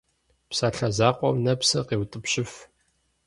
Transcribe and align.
Псалъэ 0.49 0.89
закъуэм 0.97 1.37
нэпсыр 1.45 1.83
къеутӏыпщыф. 1.87 2.51